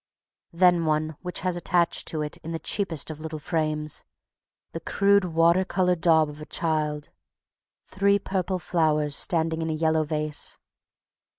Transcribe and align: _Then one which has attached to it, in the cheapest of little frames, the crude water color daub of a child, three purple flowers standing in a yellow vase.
_Then 0.59 0.85
one 0.85 1.15
which 1.21 1.41
has 1.41 1.55
attached 1.55 2.07
to 2.07 2.23
it, 2.23 2.37
in 2.37 2.53
the 2.53 2.57
cheapest 2.57 3.11
of 3.11 3.19
little 3.19 3.37
frames, 3.37 4.03
the 4.71 4.79
crude 4.79 5.25
water 5.25 5.63
color 5.63 5.95
daub 5.95 6.27
of 6.27 6.41
a 6.41 6.47
child, 6.47 7.11
three 7.85 8.17
purple 8.17 8.57
flowers 8.57 9.15
standing 9.15 9.61
in 9.61 9.69
a 9.69 9.73
yellow 9.73 10.03
vase. 10.03 10.57